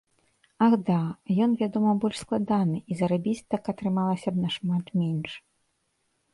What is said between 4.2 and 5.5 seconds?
б нашмат менш.